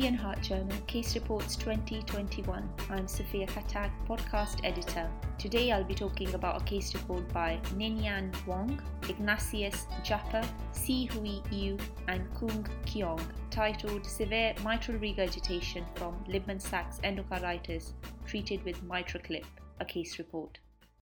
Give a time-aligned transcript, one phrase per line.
[0.00, 2.66] European Heart Journal Case Reports 2021.
[2.88, 5.10] I'm Sophia Khattak, podcast editor.
[5.36, 10.42] Today I'll be talking about a case report by Ningyan Wong, Ignatius Japa,
[10.72, 11.76] Si Hui Yu,
[12.08, 13.20] and Kung Kyong,
[13.50, 17.92] titled Severe Mitral Regurgitation from Libman Sacks Endocarditis
[18.24, 19.44] Treated with MitraClip,
[19.80, 20.60] a case report.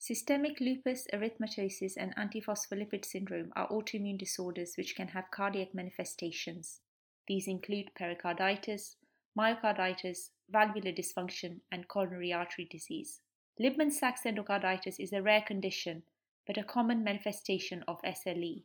[0.00, 6.80] Systemic lupus erythematosus and antiphospholipid syndrome are autoimmune disorders which can have cardiac manifestations.
[7.26, 8.96] These include pericarditis,
[9.38, 13.20] myocarditis, valvular dysfunction, and coronary artery disease.
[13.60, 16.02] Libman Sacks endocarditis is a rare condition,
[16.46, 18.64] but a common manifestation of SLE.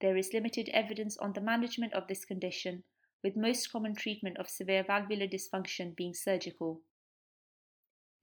[0.00, 2.84] There is limited evidence on the management of this condition,
[3.22, 6.80] with most common treatment of severe valvular dysfunction being surgical.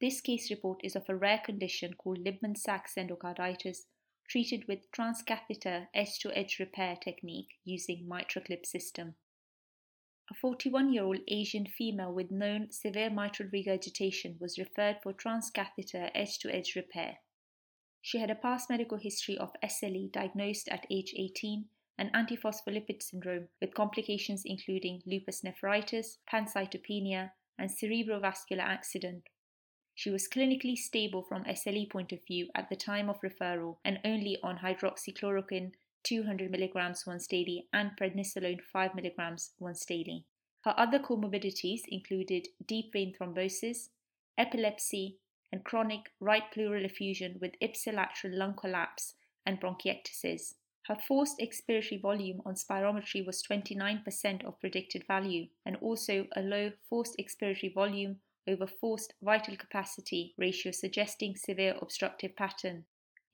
[0.01, 3.85] This case report is of a rare condition called Libman Sacks endocarditis,
[4.27, 9.15] treated with transcatheter edge to edge repair technique using MitraClip system.
[10.29, 16.11] A 41 year old Asian female with known severe mitral regurgitation was referred for transcatheter
[16.13, 17.19] edge to edge repair.
[18.01, 23.47] She had a past medical history of SLE diagnosed at age 18 and antiphospholipid syndrome
[23.61, 29.29] with complications including lupus nephritis, pancytopenia, and cerebrovascular accident.
[29.95, 33.99] She was clinically stable from SLE point of view at the time of referral and
[34.03, 35.71] only on hydroxychloroquine
[36.07, 40.23] 200 mg once daily and prednisolone 5 mg once daily.
[40.63, 43.89] Her other comorbidities included deep vein thrombosis,
[44.37, 45.17] epilepsy,
[45.51, 50.53] and chronic right pleural effusion with ipsilateral lung collapse and bronchiectasis.
[50.85, 56.71] Her forced expiratory volume on spirometry was 29% of predicted value, and also a low
[56.89, 62.85] forced expiratory volume over forced vital capacity ratio suggesting severe obstructive pattern.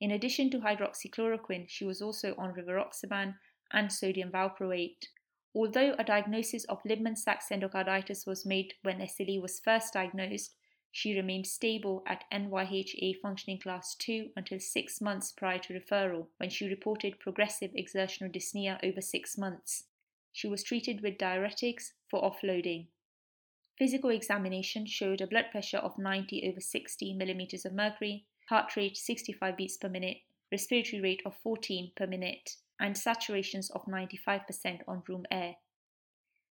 [0.04, 3.36] In addition to hydroxychloroquine, she was also on rivaroxaban
[3.72, 5.06] and sodium valproate.
[5.54, 10.56] Although a diagnosis of Libman Sacks endocarditis was made when SLE was first diagnosed,
[10.92, 16.50] she remained stable at NYHA functioning class 2 until 6 months prior to referral, when
[16.50, 19.84] she reported progressive exertional dyspnea over 6 months.
[20.34, 22.88] She was treated with diuretics for offloading.
[23.78, 28.96] Physical examination showed a blood pressure of 90 over 60 millimeters of mercury, heart rate
[28.96, 30.18] 65 beats per minute,
[30.52, 35.56] respiratory rate of 14 per minute, and saturations of 95% on room air.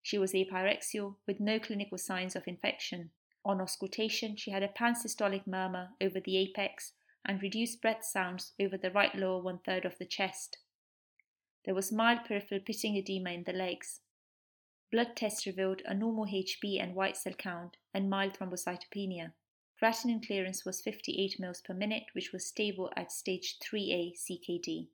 [0.03, 3.11] She was apyrexial with no clinical signs of infection.
[3.45, 6.93] On auscultation, she had a pansystolic murmur over the apex
[7.27, 10.59] and reduced breath sounds over the right lower one third of the chest.
[11.65, 14.01] There was mild peripheral pitting edema in the legs.
[14.91, 19.33] Blood tests revealed a normal HB and white cell count and mild thrombocytopenia.
[19.81, 24.89] Creatinine clearance was 58 mL per minute, which was stable at stage 3A CKD.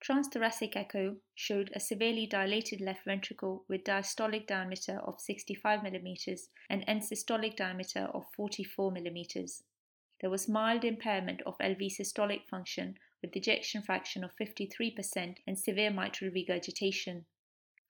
[0.00, 6.84] Transthoracic echo showed a severely dilated left ventricle with diastolic diameter of 65 mm and
[6.88, 9.62] end systolic diameter of 44 mm.
[10.20, 15.92] There was mild impairment of LV systolic function with ejection fraction of 53% and severe
[15.92, 17.26] mitral regurgitation.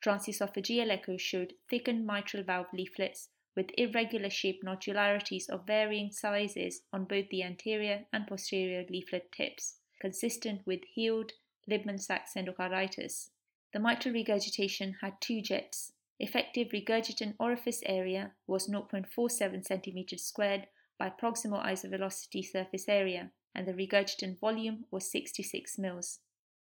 [0.04, 7.04] Transesophageal echo showed thickened mitral valve leaflets with irregular shaped nodularities of varying sizes on
[7.04, 11.32] both the anterior and posterior leaflet tips, consistent with healed
[11.68, 13.30] Libman Sacks endocarditis.
[13.72, 15.90] The mitral regurgitation had two jets.
[16.20, 23.72] Effective regurgitant orifice area was 0.47 cm squared by proximal isovelocity surface area, and the
[23.72, 26.20] regurgitant volume was 66 mils.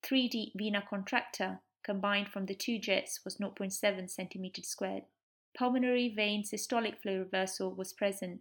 [0.01, 5.03] 3D vena contracta combined from the two jets was 0.7 cm squared
[5.59, 8.39] pulmonary vein systolic flow reversal was present.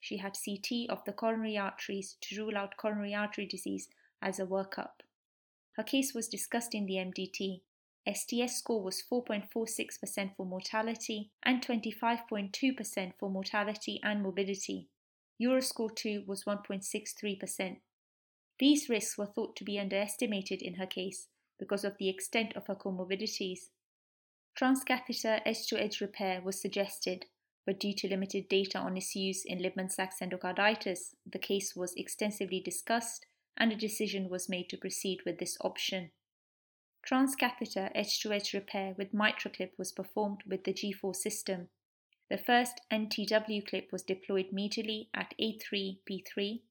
[0.00, 3.88] She had CT of the coronary arteries to rule out coronary artery disease
[4.20, 5.04] as a workup.
[5.76, 7.60] Her case was discussed in the MDT.
[8.12, 14.88] STS score was 4.46% for mortality and 25.2% for mortality and morbidity.
[15.40, 17.76] Euroscore 2 was 1.63%.
[18.58, 22.66] These risks were thought to be underestimated in her case because of the extent of
[22.66, 23.68] her comorbidities.
[24.58, 27.26] Transcatheter edge-to-edge repair was suggested,
[27.66, 32.60] but due to limited data on its use in Libman-Sacks endocarditis, the case was extensively
[32.60, 33.26] discussed
[33.58, 36.10] and a decision was made to proceed with this option.
[37.06, 41.68] Transcatheter edge-to-edge repair with MitraClip was performed with the G4 system.
[42.30, 46.62] The first NTW clip was deployed medially at A3P3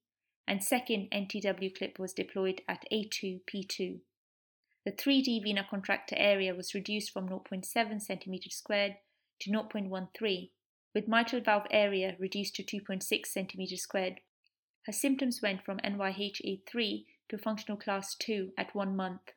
[0.48, 4.00] and second NTW clip was deployed at A2P2.
[4.86, 8.98] The 3D vena contracta area was reduced from 0.7 cm squared
[9.42, 10.50] to 0.13,
[10.94, 14.20] with mitral valve area reduced to 2.6 cm squared.
[14.86, 19.32] Her symptoms went from NYHA3 to functional class 2 at one month.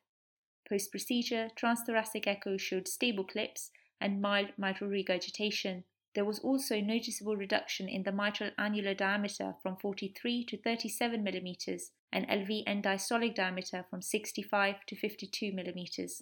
[0.67, 5.83] Post procedure, transthoracic echo showed stable clips and mild mitral regurgitation.
[6.15, 11.81] There was also noticeable reduction in the mitral annular diameter from 43 to 37 mm
[12.11, 16.21] and LV end diastolic diameter from 65 to 52 mm.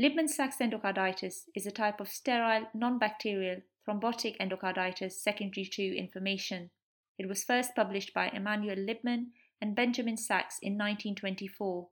[0.00, 6.70] Libman-Sacks endocarditis is a type of sterile, non-bacterial thrombotic endocarditis secondary to inflammation.
[7.18, 9.28] It was first published by Emanuel Libman
[9.60, 11.88] and Benjamin Sacks in 1924.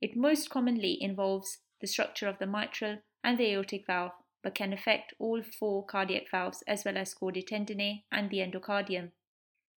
[0.00, 4.72] It most commonly involves the structure of the mitral and the aortic valve, but can
[4.72, 9.10] affect all four cardiac valves as well as chordae tendineae and the endocardium.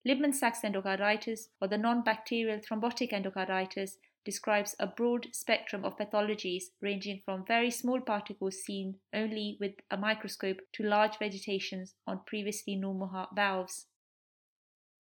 [0.08, 7.46] Libman-Sacks endocarditis or the non-bacterial thrombotic endocarditis describes a broad spectrum of pathologies ranging from
[7.46, 13.30] very small particles seen only with a microscope to large vegetations on previously normal heart
[13.36, 13.88] valves.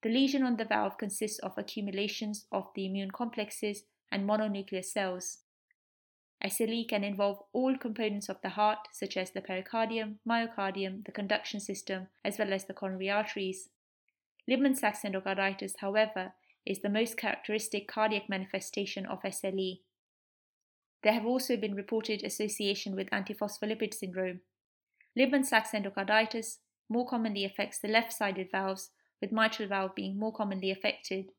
[0.01, 5.40] The lesion on the valve consists of accumulations of the immune complexes and mononuclear cells.
[6.43, 11.59] SLE can involve all components of the heart, such as the pericardium, myocardium, the conduction
[11.59, 13.69] system, as well as the coronary arteries.
[14.49, 16.33] Libman-Sacks endocarditis, however,
[16.65, 19.81] is the most characteristic cardiac manifestation of SLE.
[21.03, 24.41] There have also been reported association with antiphospholipid syndrome.
[25.17, 26.57] Libman-Sacks endocarditis
[26.89, 28.89] more commonly affects the left-sided valves,
[29.21, 31.31] with mitral valve being more commonly affected.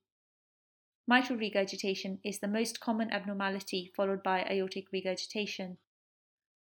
[1.07, 5.79] Mitral regurgitation is the most common abnormality, followed by aortic regurgitation.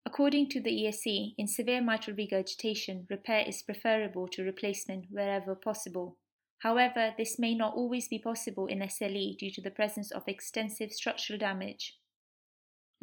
[0.05, 6.17] According to the ESC, in severe mitral regurgitation, repair is preferable to replacement wherever possible.
[6.59, 10.91] However, this may not always be possible in SLE due to the presence of extensive
[10.91, 11.97] structural damage.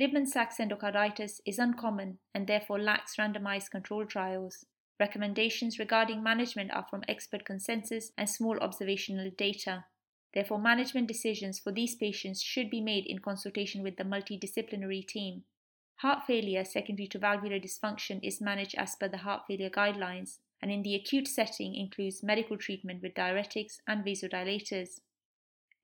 [0.00, 4.66] Libman-Sacks endocarditis is uncommon and therefore lacks randomized control trials.
[4.98, 9.84] Recommendations regarding management are from expert consensus and small observational data.
[10.36, 15.44] Therefore, management decisions for these patients should be made in consultation with the multidisciplinary team.
[16.00, 20.70] Heart failure secondary to valvular dysfunction is managed as per the heart failure guidelines and
[20.70, 25.00] in the acute setting includes medical treatment with diuretics and vasodilators.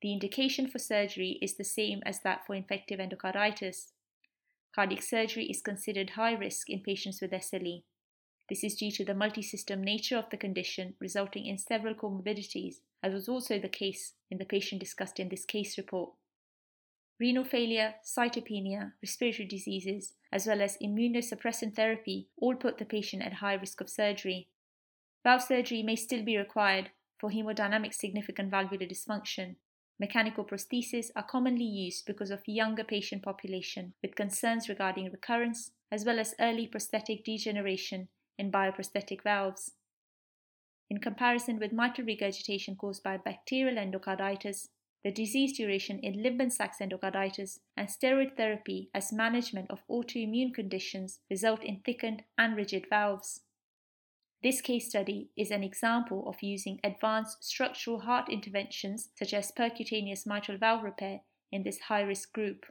[0.03, 3.93] The indication for surgery is the same as that for infective endocarditis.
[4.75, 7.81] Cardiac surgery is considered high risk in patients with SLE.
[8.49, 13.13] This is due to the multi-system nature of the condition resulting in several comorbidities, as
[13.13, 16.11] was also the case in the patient discussed in this case report.
[17.19, 23.33] Renal failure, cytopenia, respiratory diseases, as well as immunosuppressant therapy all put the patient at
[23.33, 24.47] high risk of surgery.
[25.23, 26.89] Valve surgery may still be required
[27.19, 29.55] for hemodynamic significant valvular dysfunction.
[29.99, 36.03] Mechanical prostheses are commonly used because of younger patient population with concerns regarding recurrence as
[36.03, 38.07] well as early prosthetic degeneration
[38.37, 39.73] in bioprosthetic valves.
[40.89, 44.67] In comparison with mitral regurgitation caused by bacterial endocarditis,
[45.03, 51.63] the disease duration in Libman-Sacks endocarditis and steroid therapy as management of autoimmune conditions result
[51.63, 53.41] in thickened and rigid valves.
[54.41, 60.25] This case study is an example of using advanced structural heart interventions such as percutaneous
[60.25, 61.21] mitral valve repair
[61.51, 62.65] in this high risk group.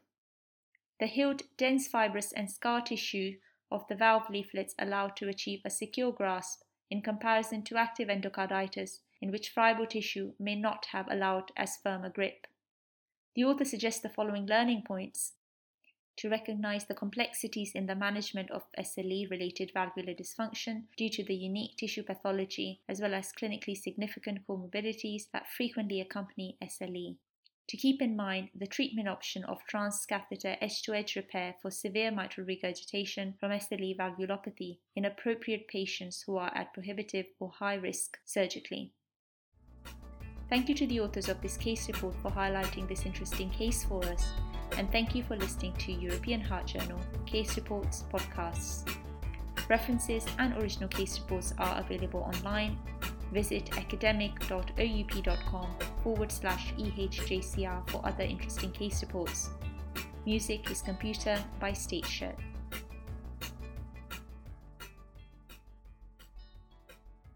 [1.00, 3.36] The healed, dense fibrous and scar tissue
[3.70, 6.61] of the valve leaflets allowed to achieve a secure grasp
[6.92, 12.04] in comparison to active endocarditis, in which fibro tissue may not have allowed as firm
[12.04, 12.46] a grip.
[13.34, 15.32] The author suggests the following learning points
[16.18, 21.34] to recognize the complexities in the management of SLE related valvular dysfunction due to the
[21.34, 27.16] unique tissue pathology as well as clinically significant comorbidities that frequently accompany SLE.
[27.68, 32.10] To keep in mind the treatment option of transcatheter edge to edge repair for severe
[32.10, 38.18] mitral regurgitation from SLE valvulopathy in appropriate patients who are at prohibitive or high risk
[38.24, 38.92] surgically.
[40.50, 44.04] Thank you to the authors of this case report for highlighting this interesting case for
[44.04, 44.22] us
[44.76, 48.86] and thank you for listening to European Heart Journal Case Reports podcasts.
[49.68, 52.76] References and original case reports are available online.
[53.32, 59.48] Visit academic.oup.com forward slash EHJCR for other interesting case reports.
[60.26, 62.36] Music is Computer by State Shirt.